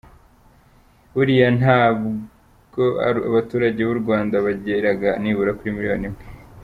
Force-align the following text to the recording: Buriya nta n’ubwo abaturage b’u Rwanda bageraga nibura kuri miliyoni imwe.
Buriya 1.13 1.47
nta 1.59 1.79
n’ubwo 1.99 2.83
abaturage 3.29 3.79
b’u 3.87 3.97
Rwanda 4.01 4.35
bageraga 4.45 5.09
nibura 5.21 5.51
kuri 5.57 5.75
miliyoni 5.75 6.05
imwe. 6.09 6.21